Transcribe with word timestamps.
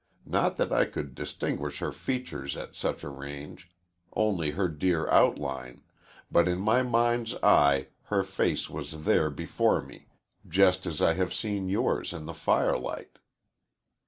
Not 0.25 0.57
that 0.57 0.71
I 0.73 0.85
could 0.85 1.13
distinguish 1.13 1.77
her 1.77 1.91
features 1.91 2.57
at 2.57 2.73
such 2.75 3.03
a 3.03 3.09
range, 3.09 3.69
only 4.15 4.49
her 4.49 4.67
dear 4.67 5.07
outline, 5.09 5.83
but 6.31 6.47
in 6.47 6.57
my 6.57 6.81
mind's 6.81 7.35
eyes 7.43 7.85
her 8.05 8.23
face 8.23 8.67
was 8.67 9.03
there 9.03 9.29
before 9.29 9.79
me 9.79 10.07
just 10.47 10.87
as 10.87 11.03
I 11.03 11.13
had 11.13 11.31
seen 11.31 11.69
it 11.69 11.73
that 11.73 11.81
last 11.83 11.83
time 11.83 11.83
just 11.83 11.83
as 11.83 11.83
I 11.83 11.83
have 11.83 11.83
seen 11.83 11.83
yours 11.83 12.13
in 12.21 12.25
the 12.25 12.33
firelight." 12.33 13.19